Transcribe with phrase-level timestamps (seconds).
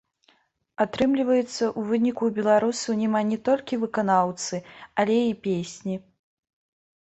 [0.85, 4.55] Атрымліваецца, у выніку ў беларусаў няма не толькі выканаўцы,
[5.05, 5.95] але і песні.